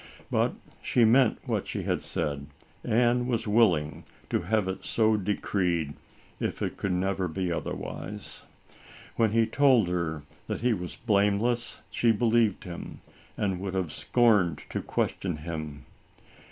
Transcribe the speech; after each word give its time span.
But 0.31 0.55
she 0.81 1.05
meant 1.05 1.37
what 1.47 1.67
she 1.67 1.83
had 1.83 2.01
said, 2.01 2.47
and 2.83 3.27
was 3.27 3.47
wil 3.47 3.69
ling 3.73 4.03
to 4.31 4.41
have 4.41 4.67
it 4.67 4.83
so 4.83 5.15
decreed, 5.15 5.93
if 6.39 6.59
it 6.63 6.75
could 6.75 6.91
never 6.93 7.27
be 7.27 7.51
otherwise. 7.51 8.41
When 9.15 9.31
he 9.31 9.45
told 9.45 9.89
her 9.89 10.23
that 10.47 10.61
he 10.61 10.73
was 10.73 10.95
blame 10.95 11.39
less, 11.39 11.81
she 11.91 12.11
believed 12.11 12.63
him, 12.63 13.01
and 13.37 13.59
would 13.59 13.75
have 13.75 13.93
scorned 13.93 14.63
to 14.71 14.81
question 14.81 15.37
him. 15.37 15.85